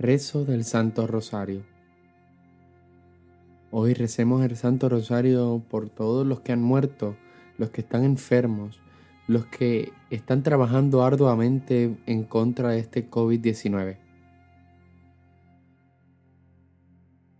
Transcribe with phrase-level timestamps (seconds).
[0.00, 1.60] Rezo del Santo Rosario.
[3.70, 7.18] Hoy recemos el Santo Rosario por todos los que han muerto,
[7.58, 8.80] los que están enfermos,
[9.28, 13.98] los que están trabajando arduamente en contra de este COVID-19.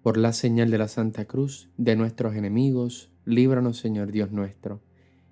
[0.02, 4.82] Por la señal de la Santa Cruz de nuestros enemigos, líbranos Señor Dios nuestro.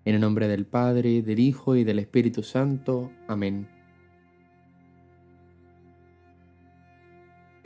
[0.06, 3.12] En el nombre del Padre, del Hijo y del Espíritu Santo.
[3.26, 3.77] Amén.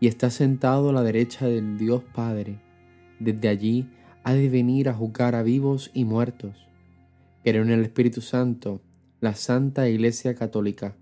[0.00, 2.60] y está sentado a la derecha del Dios Padre.
[3.18, 3.88] Desde allí
[4.24, 6.68] ha de venir a juzgar a vivos y muertos.
[7.42, 8.80] Creo en el Espíritu Santo,
[9.20, 10.96] la Santa Iglesia Católica,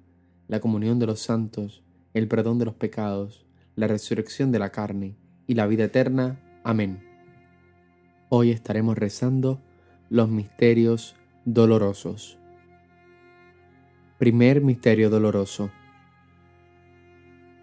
[0.49, 1.83] la comunión de los santos,
[2.15, 6.41] el perdón de los pecados, la resurrección de la carne y la vida eterna.
[6.65, 7.03] Amén.
[8.29, 9.61] Hoy estaremos rezando
[10.09, 12.39] los misterios dolorosos.
[14.19, 15.71] Primer misterio doloroso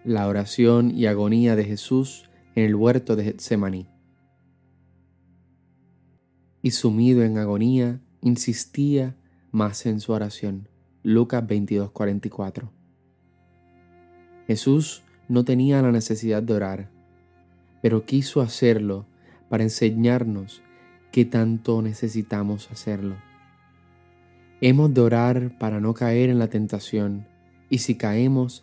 [0.04, 3.88] la oración y agonía de Jesús en el huerto de Getsemaní.
[6.62, 9.16] Y sumido en agonía, insistía
[9.50, 10.68] más en su oración.
[11.02, 12.70] Lucas 22:44.
[14.46, 16.90] Jesús no tenía la necesidad de orar,
[17.82, 19.06] pero quiso hacerlo
[19.48, 20.62] para enseñarnos
[21.12, 23.16] que tanto necesitamos hacerlo.
[24.60, 27.26] Hemos de orar para no caer en la tentación,
[27.70, 28.62] y si caemos,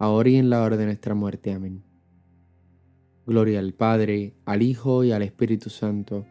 [0.00, 1.52] ahora y en la hora de nuestra muerte.
[1.52, 1.84] Amén.
[3.26, 6.26] Gloria al Padre, al Hijo y al Espíritu Santo,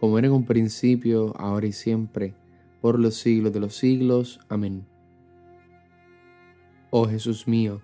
[0.00, 2.34] como era en un principio, ahora y siempre,
[2.82, 4.40] por los siglos de los siglos.
[4.48, 4.86] Amén.
[6.90, 7.80] Oh Jesús mío,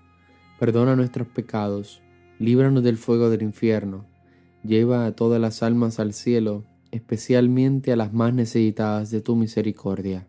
[0.58, 2.02] perdona nuestros pecados,
[2.40, 4.06] líbranos del fuego del infierno,
[4.64, 10.26] lleva a todas las almas al cielo, especialmente a las más necesitadas de tu misericordia.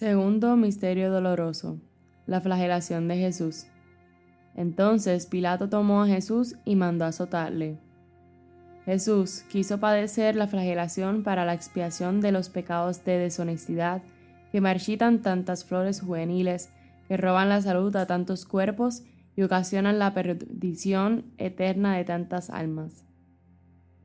[0.00, 1.78] Segundo Misterio Doloroso.
[2.24, 3.66] La flagelación de Jesús.
[4.54, 7.76] Entonces Pilato tomó a Jesús y mandó azotarle.
[8.86, 14.00] Jesús quiso padecer la flagelación para la expiación de los pecados de deshonestidad
[14.50, 16.70] que marchitan tantas flores juveniles,
[17.06, 19.02] que roban la salud a tantos cuerpos
[19.36, 23.04] y ocasionan la perdición eterna de tantas almas.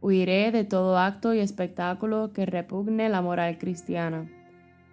[0.01, 4.29] Huiré de todo acto y espectáculo que repugne la moral cristiana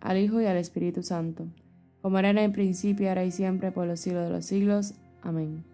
[0.00, 1.46] al Hijo y al Espíritu Santo,
[2.02, 4.94] como era en el principio, ahora y siempre, por los siglos de los siglos.
[5.22, 5.64] Amén.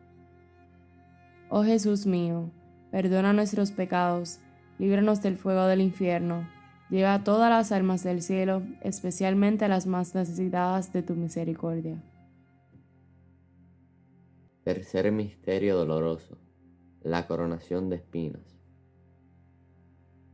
[1.49, 2.51] Oh Jesús mío,
[2.91, 4.41] perdona nuestros pecados,
[4.79, 6.47] líbranos del fuego del infierno
[6.93, 12.05] Lleva todas las almas del cielo, especialmente las más necesitadas de tu misericordia.
[14.63, 16.37] Tercer misterio doloroso,
[17.01, 18.43] la coronación de espinas.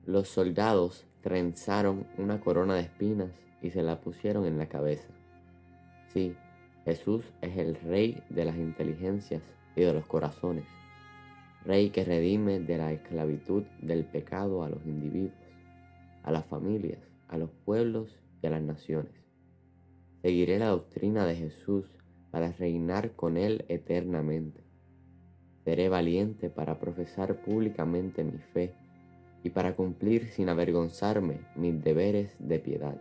[0.04, 3.30] Los soldados trenzaron una corona de espinas
[3.62, 5.08] y se la pusieron en la cabeza.
[6.08, 6.34] Sí,
[6.84, 9.42] Jesús es el rey de las inteligencias
[9.76, 10.64] y de los corazones,
[11.64, 15.48] rey que redime de la esclavitud del pecado a los individuos
[16.28, 16.98] a las familias,
[17.28, 19.12] a los pueblos y a las naciones.
[20.20, 21.86] Seguiré la doctrina de Jesús
[22.30, 24.62] para reinar con Él eternamente.
[25.64, 28.74] Seré valiente para profesar públicamente mi fe
[29.42, 33.00] y para cumplir sin avergonzarme mis deberes de piedad.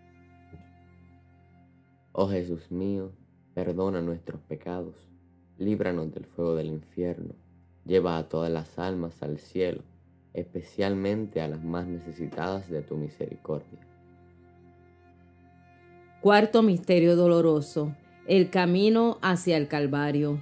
[2.13, 3.11] Oh Jesús mío,
[3.53, 4.95] perdona nuestros pecados,
[5.57, 7.33] líbranos del fuego del infierno,
[7.85, 9.83] lleva a todas las almas al cielo,
[10.33, 13.79] especialmente a las más necesitadas de tu misericordia.
[16.21, 17.95] Cuarto Misterio Doloroso,
[18.27, 20.39] el camino hacia el Calvario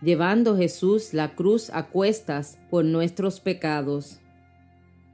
[0.00, 4.20] llevando Jesús la cruz a cuestas por nuestros pecados.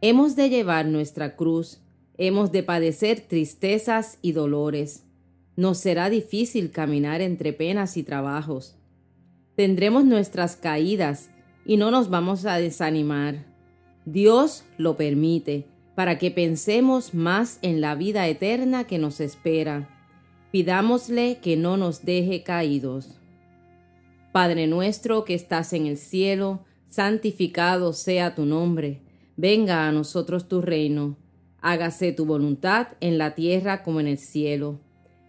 [0.00, 1.80] Hemos de llevar nuestra cruz,
[2.18, 5.04] hemos de padecer tristezas y dolores.
[5.56, 8.76] Nos será difícil caminar entre penas y trabajos.
[9.56, 11.30] Tendremos nuestras caídas
[11.64, 13.46] y no nos vamos a desanimar.
[14.04, 19.88] Dios lo permite para que pensemos más en la vida eterna que nos espera.
[20.50, 23.20] Pidámosle que no nos deje caídos.
[24.32, 29.02] Padre nuestro que estás en el cielo, santificado sea tu nombre,
[29.36, 31.16] venga a nosotros tu reino,
[31.60, 34.80] hágase tu voluntad en la tierra como en el cielo.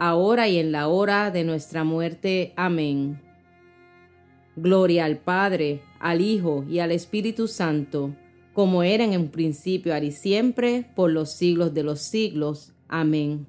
[0.00, 2.54] ahora y en la hora de nuestra muerte.
[2.56, 3.20] Amén.
[4.56, 8.16] Gloria al Padre, al Hijo y al Espíritu Santo,
[8.54, 12.72] como era en principio, ahora y siempre, por los siglos de los siglos.
[12.88, 13.46] Amén.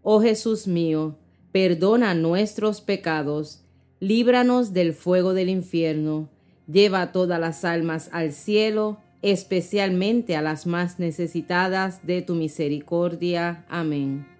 [0.00, 1.18] Oh Jesús mío,
[1.52, 3.62] perdona nuestros pecados,
[4.00, 6.30] líbranos del fuego del infierno,
[6.66, 13.66] lleva todas las almas al cielo, especialmente a las más necesitadas de tu misericordia.
[13.68, 14.39] Amén.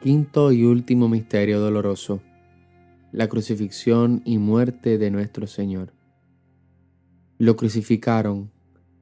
[0.00, 2.20] Quinto y último misterio doloroso.
[3.12, 5.92] La crucifixión y muerte de nuestro Señor.
[7.38, 8.50] Lo crucificaron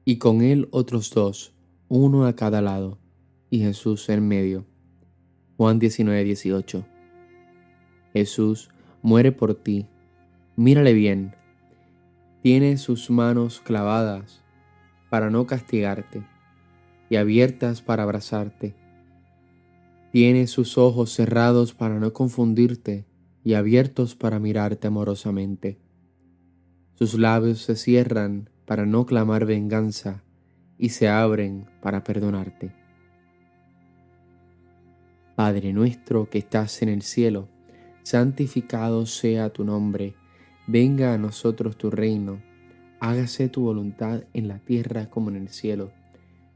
[0.05, 1.53] y con él otros dos,
[1.87, 2.97] uno a cada lado,
[3.49, 4.65] y Jesús en medio.
[5.57, 6.85] Juan 19, 18.
[8.13, 8.69] Jesús
[9.01, 9.87] muere por ti.
[10.55, 11.35] Mírale bien
[12.47, 14.41] tiene sus manos clavadas
[15.09, 16.23] para no castigarte
[17.09, 18.73] y abiertas para abrazarte.
[20.11, 23.05] Tiene sus ojos cerrados para no confundirte
[23.43, 25.79] y abiertos para mirarte amorosamente.
[26.95, 30.23] Sus labios se cierran para no clamar venganza
[30.77, 32.73] y se abren para perdonarte.
[35.35, 37.47] Padre nuestro que estás en el cielo,
[38.03, 40.15] santificado sea tu nombre
[40.69, 42.41] Venga a nosotros tu reino,
[42.99, 45.93] hágase tu voluntad en la tierra como en el cielo.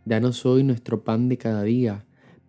[0.03, 2.05] Danos hoy nuestro pan de cada día,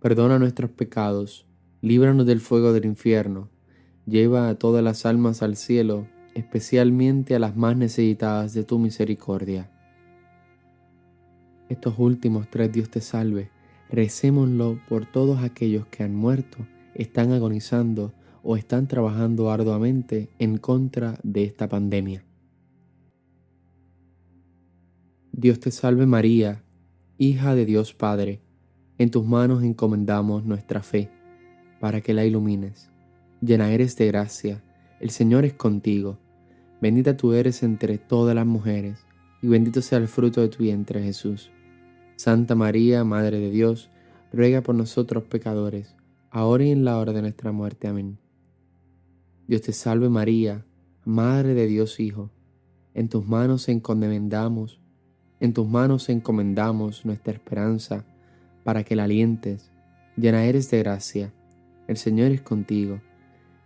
[0.00, 1.46] perdona nuestros pecados,
[1.80, 3.48] líbranos del fuego del infierno,
[4.06, 9.70] lleva a todas las almas al cielo, especialmente a las más necesitadas de tu misericordia.
[11.68, 13.50] Estos últimos tres Dios te salve,
[13.90, 16.58] recémoslo por todos aquellos que han muerto,
[16.94, 22.24] están agonizando o están trabajando arduamente en contra de esta pandemia.
[25.32, 26.64] Dios te salve María,
[27.18, 28.40] hija de Dios Padre,
[28.98, 31.10] en tus manos encomendamos nuestra fe.
[31.80, 32.90] para que la ilumines.
[33.40, 34.64] Llena eres de gracia,
[34.98, 36.18] el Señor es contigo.
[36.80, 39.06] Bendita tú eres entre todas las mujeres,
[39.42, 41.52] y bendito sea el fruto de tu vientre Jesús.
[42.16, 43.90] Santa María, Madre de Dios,
[44.32, 45.94] ruega por nosotros pecadores,
[46.30, 47.86] ahora y en la hora de nuestra muerte.
[47.86, 48.18] Amén.
[49.46, 50.66] Dios te salve María,
[51.04, 52.32] Madre de Dios Hijo,
[52.92, 54.80] en tus manos encomendamos,
[55.38, 58.04] en tus manos encomendamos nuestra esperanza,
[58.64, 59.70] para que la alientes.
[60.16, 61.32] Llena eres de gracia,
[61.86, 63.00] el Señor es contigo.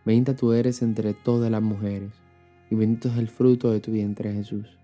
[0.05, 2.13] Bendita tú eres entre todas las mujeres,
[2.71, 4.79] y bendito es el fruto de tu vientre Jesús.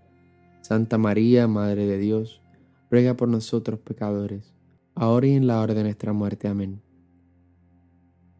[0.61, 2.41] Santa María, Madre de Dios,
[2.91, 4.53] ruega por nosotros pecadores,
[4.95, 6.47] ahora y en la hora de nuestra muerte.
[6.47, 6.81] Amén.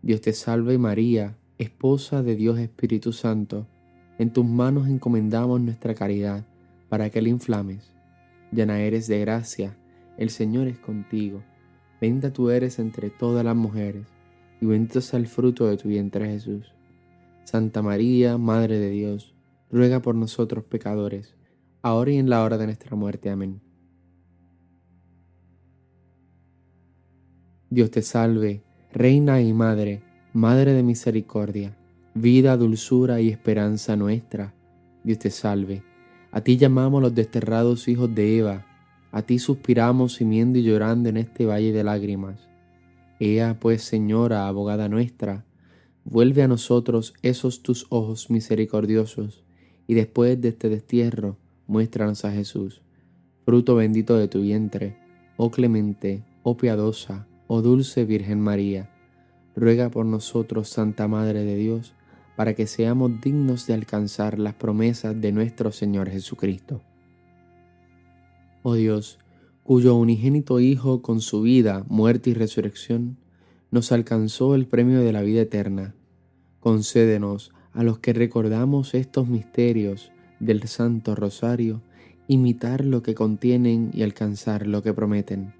[0.01, 3.67] Dios te salve María, esposa de Dios Espíritu Santo,
[4.17, 6.45] en tus manos encomendamos nuestra caridad,
[6.89, 7.93] para que la inflames.
[8.51, 9.77] Llena eres de gracia,
[10.17, 11.43] el Señor es contigo.
[11.99, 14.07] Bendita tú eres entre todas las mujeres,
[14.61, 16.73] y bendito sea el fruto de tu vientre Jesús.
[17.43, 19.33] Santa María, Madre de Dios,
[19.71, 21.35] ruega por nosotros pecadores,
[21.81, 23.29] ahora y en la hora de nuestra muerte.
[23.29, 23.61] Amén.
[27.69, 30.01] Dios te salve, Reina y Madre,
[30.33, 31.77] Madre de misericordia,
[32.13, 34.53] vida, dulzura y esperanza nuestra.
[35.03, 35.83] Dios te salve.
[36.31, 38.65] A ti llamamos los desterrados hijos de Eva,
[39.11, 42.47] a ti suspiramos gimiendo y llorando en este valle de lágrimas.
[43.19, 45.45] Ea pues, Señora, abogada nuestra,
[46.03, 49.43] vuelve a nosotros esos tus ojos misericordiosos,
[49.87, 52.81] y después de este destierro, muéstranos a Jesús,
[53.45, 54.97] fruto bendito de tu vientre,
[55.37, 58.89] oh clemente, oh piadosa, oh dulce Virgen María,
[59.55, 61.93] ruega por nosotros, Santa Madre de Dios,
[62.35, 66.81] para que seamos dignos de alcanzar las promesas de nuestro Señor Jesucristo.
[68.61, 69.19] Oh Dios,
[69.63, 73.17] cuyo unigénito Hijo con su vida, muerte y resurrección,
[73.71, 75.95] nos alcanzó el premio de la vida eterna,
[76.59, 81.81] concédenos a los que recordamos estos misterios del Santo Rosario,
[82.27, 85.53] imitar lo que contienen y alcanzar lo que prometen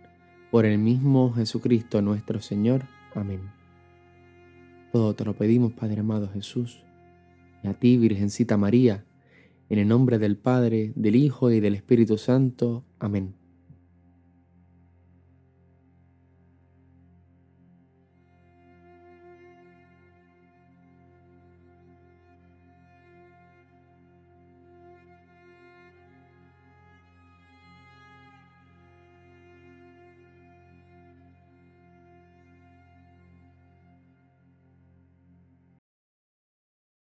[0.52, 2.84] por el mismo Jesucristo nuestro Señor.
[3.14, 3.42] Amén.
[4.92, 6.84] Todo te lo pedimos, Padre amado Jesús,
[7.64, 9.06] y a ti, Virgencita María,
[9.70, 12.84] en el nombre del Padre, del Hijo y del Espíritu Santo.
[13.00, 13.39] Amén.